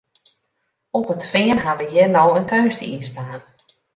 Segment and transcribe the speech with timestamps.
[0.99, 3.41] Op it Fean ha we hjir no in keunstiisbaan.